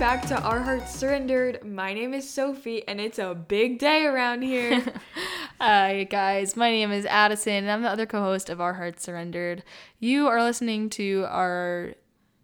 [0.00, 1.62] back to Our Hearts Surrendered.
[1.62, 4.82] My name is Sophie, and it's a big day around here.
[5.60, 6.56] Uh, Hi, guys.
[6.56, 9.62] My name is Addison, and I'm the other co host of Our Hearts Surrendered.
[9.98, 11.92] You are listening to our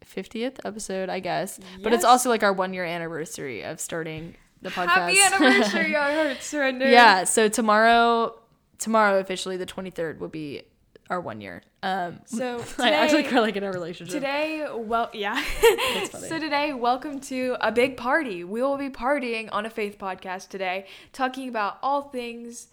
[0.04, 4.68] 50th episode, I guess, but it's also like our one year anniversary of starting the
[4.68, 4.88] podcast.
[4.88, 6.90] Happy anniversary, Our Hearts Surrendered.
[6.90, 8.38] yeah, so tomorrow,
[8.76, 10.64] tomorrow officially, the 23rd, will be
[11.08, 11.62] our one year.
[11.82, 14.14] Um, So I actually today- kind of like in our relationship.
[14.14, 15.42] Today, well, yeah.
[16.10, 18.44] so today, welcome to a big party.
[18.44, 22.68] We will be partying on a faith podcast today, talking about all things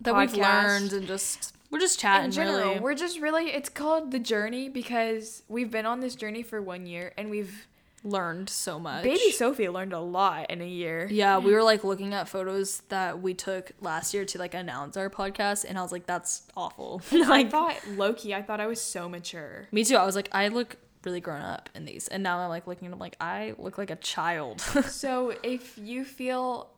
[0.00, 2.58] that we've learned and just, we're just chatting, in general.
[2.68, 2.80] really.
[2.80, 6.86] We're just really, it's called The Journey because we've been on this journey for one
[6.86, 7.66] year and we've,
[8.04, 9.02] learned so much.
[9.04, 11.08] baby Sophie learned a lot in a year.
[11.10, 14.96] Yeah, we were like looking at photos that we took last year to like announce
[14.96, 18.66] our podcast, and I was like, "That's awful." I thought, low key, I thought I
[18.66, 19.68] was so mature.
[19.72, 19.96] me too.
[19.96, 22.86] I was like, I look really grown up in these, and now I'm like looking
[22.86, 24.60] at them like I look like a child.
[24.88, 26.70] So if you feel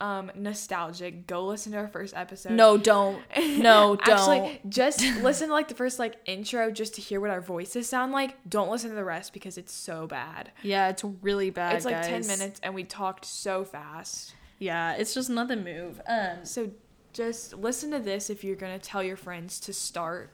[0.00, 2.52] um nostalgic, go listen to our first episode.
[2.52, 3.20] no, don't.
[3.58, 4.08] No, don't.
[4.08, 7.88] Actually, just listen to like the first like intro just to hear what our voices
[7.88, 8.36] sound like.
[8.48, 10.52] Don't listen to the rest because it's so bad.
[10.62, 11.76] yeah, it's really bad.
[11.76, 12.26] it's like guys.
[12.26, 14.34] 10 minutes and we talked so fast.
[14.60, 16.00] Yeah, it's just not the move.
[16.08, 16.70] Um, So
[17.12, 20.30] just listen to this if you're going to tell your friends to start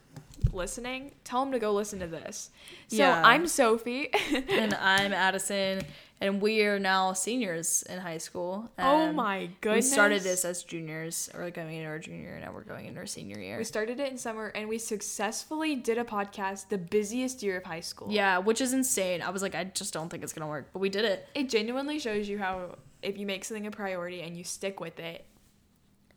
[0.53, 1.13] listening.
[1.25, 2.51] Tell them to go listen to this.
[2.89, 3.23] So Yeah.
[3.25, 4.11] I'm Sophie.
[4.49, 5.83] and I'm Addison,
[6.25, 8.71] and we are now seniors in high school.
[8.79, 9.93] oh Um, my We goodness.
[9.93, 12.99] started this as juniors, or like going into our junior year, now we're going into
[13.01, 13.59] our senior year.
[13.59, 17.65] We started it in summer and we successfully did a podcast the busiest year of
[17.65, 18.09] high school.
[18.11, 19.21] Yeah, which is insane.
[19.23, 21.29] I was like, I just don't think it's gonna work, but we did it.
[21.35, 24.99] It genuinely shows you how if you make something a priority and you stick with
[24.99, 25.27] it,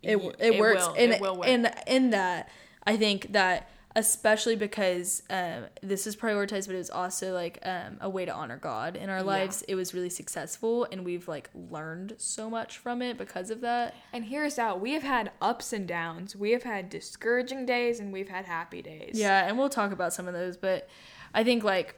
[0.02, 1.48] It y- it, works, will- and it will work.
[1.48, 2.50] in in that
[2.86, 7.98] I think that especially because um, this is prioritized, but it was also like um,
[8.00, 9.24] a way to honor God in our Yeah.
[9.24, 9.64] lives.
[9.68, 13.96] It was really successful, and we've like learned so much from it because of that.
[14.14, 14.80] And here's out.
[14.80, 16.36] We have had ups and downs.
[16.36, 19.12] We have had discouraging days and we've had happy days.
[19.16, 20.88] Yeah, and we'll talk about some of those, but
[21.34, 21.96] I think like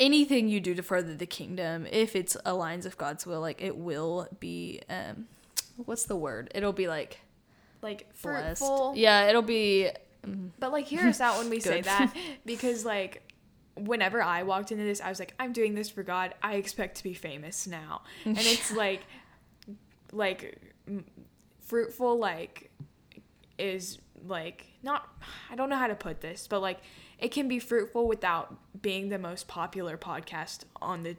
[0.00, 3.76] anything you do to further the kingdom, if it's aligns with God's will, like it
[3.76, 5.26] will be um
[5.76, 6.50] what's the word?
[6.54, 7.18] It'll be like
[7.82, 8.60] Like blessed.
[8.60, 8.92] fruitful.
[8.96, 9.90] Yeah, it'll be
[10.58, 12.14] But like hear us out when we say that
[12.46, 13.22] because like
[13.76, 16.34] whenever I walked into this, I was like, I'm doing this for God.
[16.42, 18.02] I expect to be famous now.
[18.24, 19.02] And it's like
[20.12, 20.60] like
[21.60, 22.70] fruitful like
[23.58, 25.08] is like not
[25.50, 26.78] I don't know how to put this, but like
[27.18, 31.16] it can be fruitful without being the most popular podcast on the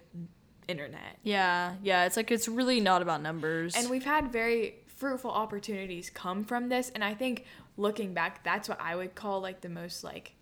[0.67, 1.17] internet.
[1.23, 3.75] Yeah, yeah, it's like it's really not about numbers.
[3.75, 6.89] And we've had very fruitful opportunities come from this.
[6.93, 7.45] And I think
[7.77, 10.35] looking back, that's what I would call like the most like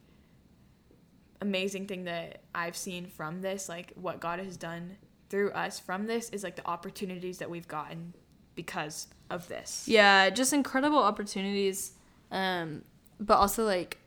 [1.41, 3.67] amazing thing that I've seen from this.
[3.69, 4.97] Like what God has done
[5.29, 8.13] through us from this is like the opportunities that we've gotten
[8.55, 9.85] because of this.
[9.87, 11.93] yeah, just incredible opportunities
[12.31, 12.83] um
[13.19, 13.99] but also like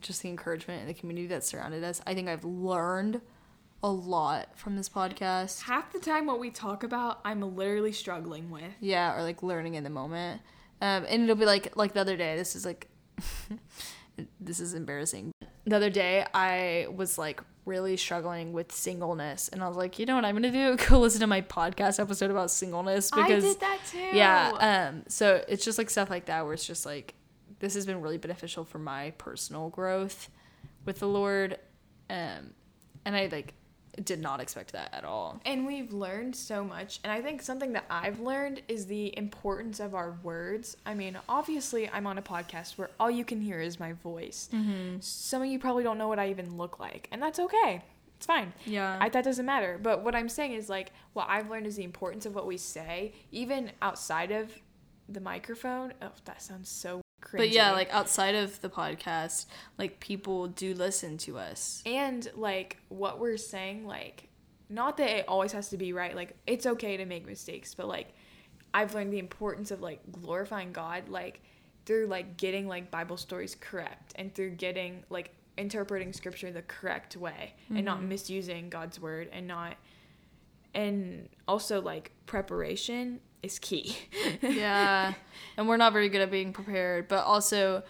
[0.00, 2.00] just the encouragement and the community that surrounded us.
[2.06, 3.20] I think I've learned
[3.82, 5.62] a lot from this podcast.
[5.62, 8.72] Half the time, what we talk about, I'm literally struggling with.
[8.80, 10.42] Yeah, or like learning in the moment.
[10.80, 12.36] Um, and it'll be like like the other day.
[12.36, 12.88] This is like
[14.40, 15.32] this is embarrassing.
[15.64, 20.06] The other day, I was like really struggling with singleness, and I was like, you
[20.06, 20.76] know what I'm gonna do?
[20.88, 23.98] Go listen to my podcast episode about singleness because I did that too.
[23.98, 24.90] yeah.
[24.90, 27.14] Um, so it's just like stuff like that where it's just like
[27.58, 30.28] this has been really beneficial for my personal growth
[30.84, 31.58] with the Lord.
[32.08, 32.54] Um,
[33.04, 33.54] and I like
[34.04, 35.40] did not expect that at all.
[35.44, 37.00] And we've learned so much.
[37.02, 40.76] And I think something that I've learned is the importance of our words.
[40.84, 44.48] I mean, obviously, I'm on a podcast where all you can hear is my voice.
[44.52, 44.98] Mm-hmm.
[45.00, 47.82] Some of you probably don't know what I even look like, and that's okay.
[48.16, 48.52] It's fine.
[48.64, 48.98] Yeah.
[49.00, 49.78] I, that doesn't matter.
[49.82, 52.56] But what I'm saying is, like, what I've learned is the importance of what we
[52.56, 54.50] say, even outside of
[55.08, 55.92] the microphone.
[56.02, 57.38] Oh, that sounds so cringy.
[57.38, 59.46] But yeah, like outside of the podcast,
[59.78, 61.82] like people do listen to us.
[61.86, 64.28] and like what we're saying like
[64.68, 67.86] not that it always has to be right like it's okay to make mistakes but
[67.86, 68.14] like
[68.74, 71.40] i've learned the importance of like glorifying god like
[71.84, 77.16] through like getting like bible stories correct and through getting like interpreting scripture the correct
[77.16, 78.08] way and not mm-hmm.
[78.08, 79.76] misusing god's word and not
[80.74, 83.96] and also like preparation is key
[84.42, 85.14] yeah.
[85.56, 87.82] And we're not very good at being prepared, but also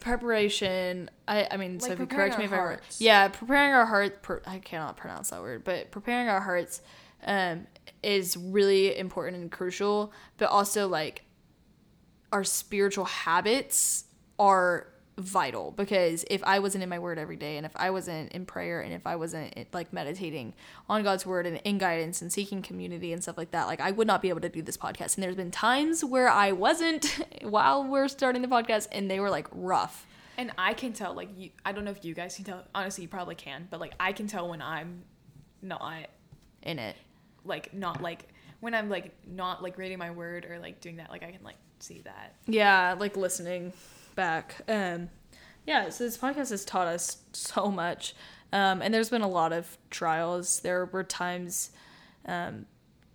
[0.00, 2.78] preparation I I mean, Like Sophie, correct me if I'm wrong.
[2.98, 6.82] Yeah, preparing our hearts per, I cannot pronounce that word, but preparing our hearts
[7.24, 7.66] um
[8.02, 11.24] is really important and crucial, but also like
[12.32, 14.04] our spiritual habits
[14.38, 18.32] are vital because if I wasn't in my word every day and if I wasn't
[18.32, 20.54] in prayer and if I wasn't eh, like meditating
[20.88, 23.90] on God's word and in guidance and seeking community and stuff like that, like I
[23.90, 25.16] would not be able to do this podcast.
[25.16, 29.30] And there's been times where I wasn't while we're starting the podcast and they were
[29.30, 30.06] like rough.
[30.38, 32.64] And I can tell, like, you, I don't know if you guys can tell.
[32.74, 35.02] Honestly, you probably can, but like, I can tell when I'm
[35.60, 36.08] not,
[36.62, 36.96] in it.
[37.44, 38.28] like, not like,
[38.60, 41.44] when I'm like, not like reading my word or like doing that, like, I can
[41.44, 42.34] like see that.
[42.46, 43.74] Yeah, like listening
[44.14, 44.62] back.
[44.68, 45.10] Um,
[45.66, 48.14] yeah, so this podcast has taught us so much.
[48.52, 50.60] Um, and there's been a lot of trials.
[50.60, 51.70] There were times,
[52.26, 52.66] um,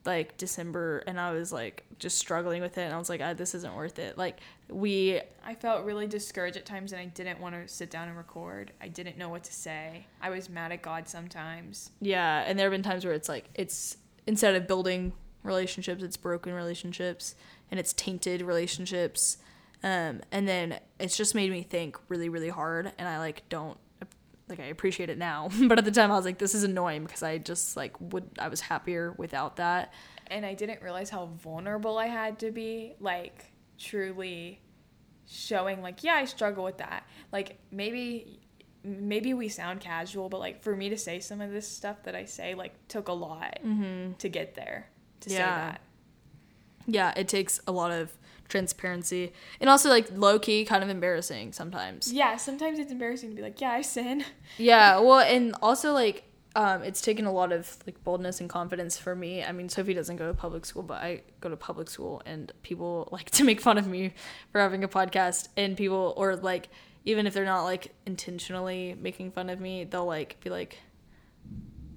[0.05, 3.33] like December, and I was like just struggling with it, and I was like, ah,
[3.33, 4.17] this isn't worth it.
[4.17, 4.39] Like
[4.69, 8.17] we, I felt really discouraged at times and I didn't want to sit down and
[8.17, 8.71] record.
[8.81, 10.07] I didn't know what to say.
[10.21, 11.91] I was mad at God sometimes.
[12.01, 15.13] yeah, and there have been times where it's like it's instead of building
[15.43, 17.35] relationships, it's broken relationships,
[17.69, 19.37] and it's tainted relationships.
[19.83, 23.77] Um, and then it's just made me think really, really hard, and I like don't
[24.49, 27.03] like I appreciate it now, but at the time I was like, this is annoying
[27.03, 29.93] because I just like would I was happier without that.
[30.29, 33.45] And I didn't realize how vulnerable I had to be, like,
[33.77, 34.59] truly
[35.25, 37.03] showing, like, yeah, I struggle with that.
[37.31, 38.41] Like, maybe.
[38.83, 42.15] Maybe we sound casual, but like for me to say some of this stuff that
[42.15, 43.59] I say, like, took a lot
[44.19, 44.87] to get there
[45.21, 45.81] to say that.
[46.85, 48.13] Yeah, it takes a lot of
[48.47, 52.11] transparency and also like low key, kind of embarrassing sometimes.
[52.11, 54.23] Yeah, sometimes it's embarrassing to be like, yeah, I sin.
[54.57, 56.23] Yeah, well, and also like
[56.57, 59.43] um, it's taken a lot of like boldness and confidence for me.
[59.43, 62.51] I mean, Sophie doesn't go to public school, but I go to public school, and
[62.63, 64.13] people like to make fun of me
[64.51, 66.69] for having a podcast, and people or like
[67.05, 70.79] even if they're not like intentionally making fun of me, they'll like be like,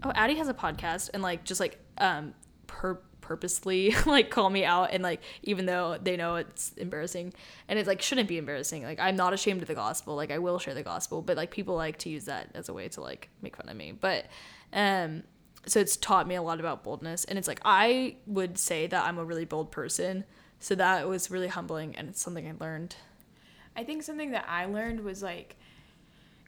[0.02, 2.34] "Oh, Addie has a podcast," and like just like um
[2.66, 3.00] per
[3.30, 7.32] purposely like call me out and like even though they know it's embarrassing
[7.68, 10.38] and it like shouldn't be embarrassing like i'm not ashamed of the gospel like i
[10.38, 13.00] will share the gospel but like people like to use that as a way to
[13.00, 14.26] like make fun of me but
[14.72, 15.22] um
[15.64, 19.04] so it's taught me a lot about boldness and it's like i would say that
[19.04, 20.24] i'm a really bold person
[20.58, 22.96] so that was really humbling and it's something i learned.
[23.76, 25.56] I think something that I learned was like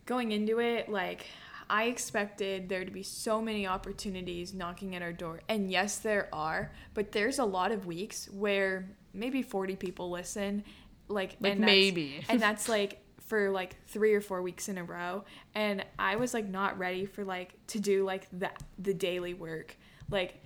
[0.07, 1.27] going into it, like
[1.73, 5.41] I expected there to be so many opportunities knocking at our door.
[5.49, 10.65] And yes, there are, but there's a lot of weeks where maybe 40 people listen,
[11.09, 12.25] like, Like, and that's- maybe.
[12.29, 15.25] and that's like for like three or four weeks in a row.
[15.55, 19.75] And I was like not ready for like to do like the the daily work.
[20.11, 20.43] Like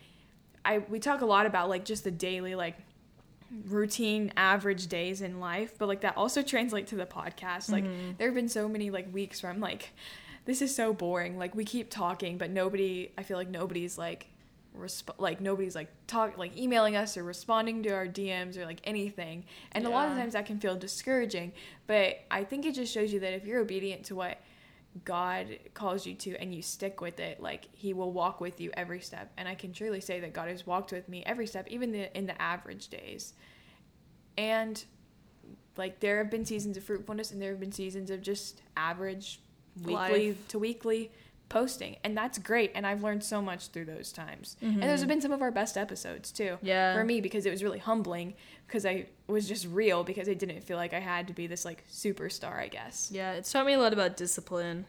[0.65, 2.77] I we talk a lot about like just the daily like
[3.65, 8.11] routine average days in life but like that also translates to the podcast like mm-hmm.
[8.19, 9.93] there have been so many like weeks where i'm like
[10.47, 14.29] this is so boring like we keep talking but nobody i feel like nobody's like
[14.79, 18.81] resp- like nobody's like talk like emailing us or responding to our dms or like
[18.85, 21.53] anything and a lot of times that can feel discouraging
[21.87, 24.39] but i think it just shows you that if you're obedient to what
[25.05, 28.71] God calls you to and you stick with it, like He will walk with you
[28.75, 29.31] every step.
[29.37, 32.17] And I can truly say that God has walked with me every step, even the,
[32.17, 33.35] in the average days.
[34.39, 34.83] And
[35.77, 39.41] like there have been seasons of fruitfulness and there have been seasons of just average
[39.83, 40.49] weekly Life.
[40.49, 41.11] to weekly
[41.49, 41.97] posting.
[42.03, 42.73] And that's great.
[42.75, 44.57] And I've learned so much through those times.
[44.61, 46.45] And those have been some of our best episodes too.
[46.57, 46.67] Mm-hmm.
[46.67, 46.95] Yeah.
[46.95, 48.35] For me, because it was really humbling
[48.67, 51.65] because I was just real because I didn't feel like I had to be this
[51.65, 53.11] like superstar, I guess.
[53.13, 54.87] Yeah, it's taught me a lot about discipline.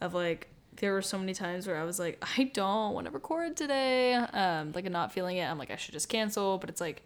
[0.00, 3.12] Of like, there were so many times where I was like, I don't want to
[3.12, 4.14] record today.
[4.14, 5.44] Um, like, I'm not feeling it.
[5.44, 6.58] I'm like, I should just cancel.
[6.58, 7.02] But it's like,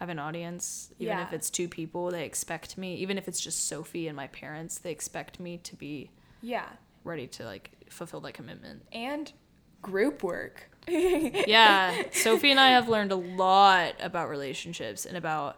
[0.00, 0.90] I have an audience.
[0.98, 2.96] Even if it's two people, they expect me.
[2.96, 6.10] Even if it's just Sophie and my parents, they expect me to be
[6.42, 6.66] Yeah.
[7.04, 8.82] ready to like fulfill that commitment.
[8.92, 9.32] and
[9.80, 10.68] group work.
[10.88, 15.56] yeah sophie and i have learned a lot about relationships and about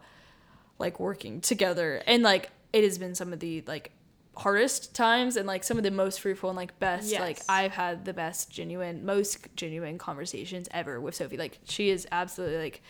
[0.78, 3.90] like working together and like it has been some of the like
[4.36, 8.04] hardest times and like some of the most fruitful and like best like i've had
[8.04, 12.82] the best genuine most genuine conversations ever with sophie like she is absolutely like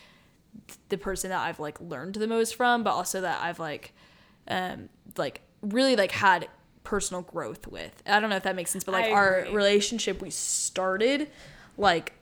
[0.88, 3.92] the person that i've like learned the most from but also that i've like
[4.48, 6.48] um like really like had
[6.84, 10.30] personal growth with i don't know if that makes sense but like our relationship we
[10.30, 11.28] started
[11.78, 12.12] like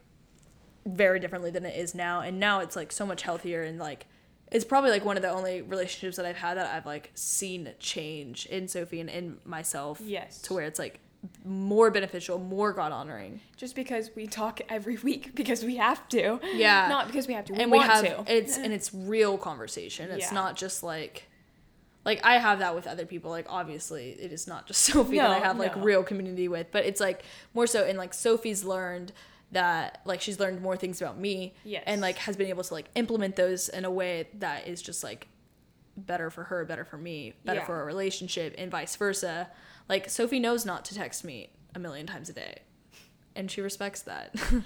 [0.86, 4.06] very differently than it is now and now it's like so much healthier and like
[4.50, 7.70] it's probably like one of the only relationships that I've had that I've like seen
[7.78, 10.42] change in Sophie and in myself Yes.
[10.42, 11.00] to where it's like
[11.42, 13.40] more beneficial, more God honoring.
[13.56, 16.38] Just because we talk every week because we have to.
[16.52, 16.86] Yeah.
[16.90, 17.54] Not because we have to.
[17.54, 18.24] We and we have to.
[18.30, 20.10] it's and it's real conversation.
[20.10, 20.34] It's Yeah.
[20.34, 21.30] not just like
[22.04, 23.30] like I have that with other people.
[23.30, 25.82] Like obviously it is not just Sophie that I have like no.
[25.82, 29.12] real community with, but it's like more so and like Sophie's learned
[29.52, 31.82] that like she's learned more things about me Yes.
[31.86, 35.04] and like has been able to like implement those in a way that is just
[35.04, 35.28] like
[35.96, 37.66] better for her, better for me, better Yeah.
[37.66, 39.50] for our relationship, and vice versa.
[39.88, 42.60] Like Sophie knows not to text me a million times a day,
[43.36, 44.34] and she respects that.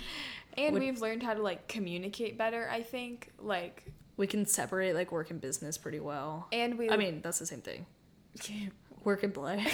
[0.59, 3.31] And Would- we've learned how to like communicate better, I think.
[3.39, 6.49] Like we can separate like work and business pretty well.
[6.53, 7.87] and we I mean, that's the same thing.
[9.05, 9.65] Work and play.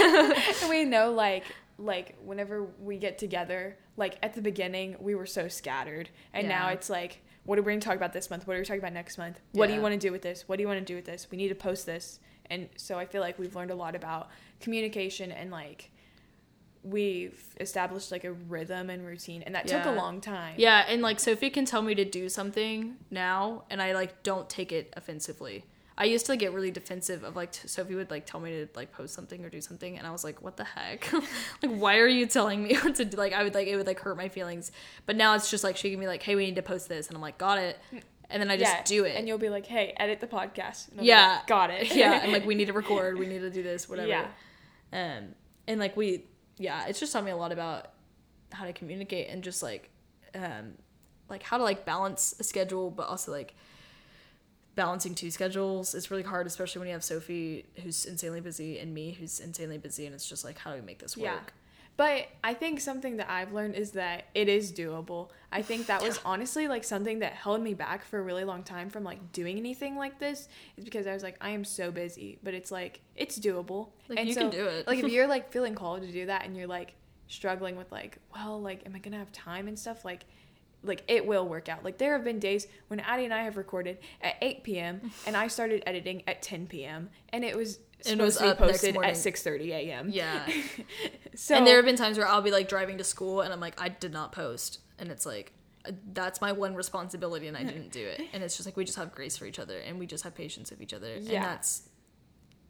[0.00, 0.34] and
[0.70, 1.44] we know like
[1.78, 6.08] like whenever we get together, like at the beginning we were so scattered.
[6.32, 8.46] And now it's like what are we going to talk about this month?
[8.46, 9.40] What are we talking about next month?
[9.52, 10.48] What do you want to do with this?
[10.48, 11.28] What do you want to do with this?
[11.30, 12.18] We need to post this.
[12.50, 14.30] And so I feel like we've learned a lot about
[14.60, 15.90] communication and like
[16.86, 20.54] we've established like a rhythm and routine and that took a long time.
[20.56, 24.48] Yeah, and like Sophie can tell me to do something now, and I like don't
[24.48, 25.64] take it offensively.
[25.98, 28.50] I used to like, get really defensive of like t- Sophie would like tell me
[28.50, 31.10] to like post something or do something, and I was like, what the heck?
[31.62, 33.16] like, why are you telling me what to do?
[33.16, 34.72] Like, I would like it would like hurt my feelings.
[35.06, 37.08] But now it's just like she can be like, hey, we need to post this,
[37.08, 37.78] and I'm like, got it,
[38.28, 39.16] and then I just Yeah, do it.
[39.16, 41.36] And you'll be like, "Hey, edit the podcast." Yeah.
[41.38, 41.94] like, got it.
[41.94, 44.08] yeah, and like we need to record, we need to do this, whatever.
[44.08, 44.26] Yeah.
[44.92, 45.28] Um,
[45.66, 46.24] and like we,
[46.58, 47.92] yeah, it's just taught me a lot about
[48.52, 49.90] how to communicate and just like,
[50.34, 50.74] um,
[51.28, 53.54] like how to like balance a schedule, but also like
[54.76, 58.94] balancing two schedules it's really hard, especially when you have Sophie who's insanely busy and
[58.94, 61.24] me who's insanely busy, and it's just like how do we make this work?
[61.24, 61.40] Yeah.
[61.96, 65.30] But I think something that I've learned is that it is doable.
[65.50, 68.62] I think that was honestly like something that held me back for a really long
[68.62, 71.90] time from like doing anything like this is because I was like I am so
[71.90, 73.88] busy, but it's like it's doable.
[74.08, 74.86] Like, you can do it.
[74.86, 76.94] like if you're like feeling called to do that and you're like
[77.28, 80.26] struggling with like, well, like am I going to have time and stuff like
[80.82, 81.84] like it will work out.
[81.84, 85.10] Like there have been days when Addie and I have recorded at 8 p.m.
[85.26, 87.10] and I started editing at 10 p.m.
[87.30, 90.08] and it was And it was up posted at 6:30 a.m.
[90.10, 90.46] Yeah.
[91.34, 93.60] So and there have been times where I'll be like driving to school and I'm
[93.60, 94.78] like, I did not post.
[94.98, 95.52] And it's like,
[95.86, 98.22] uh, that's my one responsibility and I didn't do it.
[98.32, 100.34] And it's just like, we just have grace for each other and we just have
[100.34, 101.12] patience with each other.
[101.12, 101.42] And Yeah.
[101.42, 101.82] that's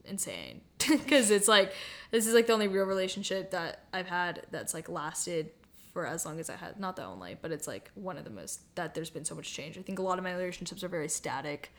[0.05, 0.63] insane.
[0.89, 1.73] Because it's like,
[2.11, 5.51] this is like the only real relationship that I've had that's like lasted
[5.93, 6.79] for as long as I had.
[6.81, 9.53] Not the only, but it's like one of the most that there's been so much
[9.53, 9.79] change.
[9.79, 11.73] I think a lot of my relationships are very static.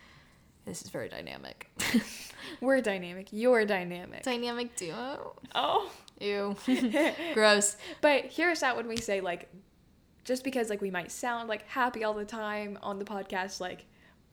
[0.68, 1.70] This is very dynamic.
[2.60, 3.28] We're dynamic.
[3.30, 4.22] You're dynamic.
[4.22, 5.34] dynamic duo.
[5.54, 5.90] oh.
[6.20, 6.56] Ew.
[7.34, 7.76] Gross.
[8.00, 9.48] But hear us out when we say like
[10.24, 13.86] just because like we might sound like happy all the time on the podcast like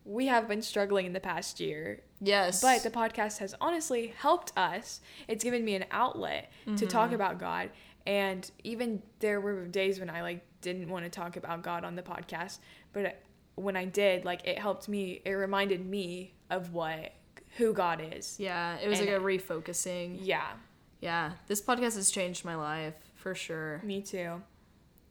[0.03, 2.01] we have been struggling in the past year.
[2.21, 2.61] Yes.
[2.61, 5.01] But the podcast has honestly helped us.
[5.27, 7.15] It's given me an outlet to talk Mm-hmm.
[7.15, 7.69] about God.
[8.07, 11.95] And even there were days when I like didn't want to talk about God on
[11.95, 12.59] the podcast,
[12.93, 13.19] but
[13.55, 15.21] when I did, like it helped me.
[15.25, 17.13] It reminded me of what
[17.57, 18.37] who God is.
[18.39, 20.17] Yeah, it was And- like a refocusing.
[20.21, 20.51] Yeah,
[20.99, 23.79] Yeah, this podcast has changed my life for sure.
[23.83, 24.41] me too.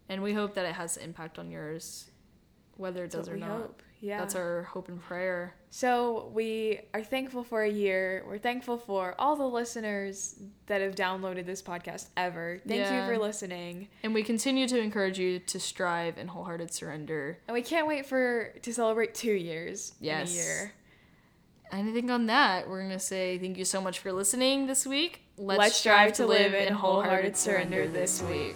[0.09, 2.11] And we hope that it has impact on yours,
[2.77, 3.51] whether it That's does or we not.
[3.51, 3.83] hope.
[4.04, 4.18] Yeah.
[4.18, 5.54] That's our hope and prayer.
[5.70, 8.23] So we are thankful for a year.
[8.28, 12.61] We're thankful for all the listeners that have downloaded this podcast ever.
[12.68, 13.06] Thank Yeah.
[13.08, 13.88] you for listening.
[14.02, 17.38] And we continue to encourage you to strive in wholehearted surrender.
[17.49, 20.30] And we can't wait for to celebrate two years Yes.
[20.30, 20.73] in a year.
[21.73, 25.23] Anything on that, we're going to say thank you so much for listening this week.
[25.38, 28.54] Let's strive to live in wholehearted surrender this week.